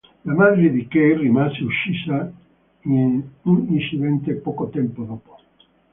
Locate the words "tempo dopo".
4.69-5.37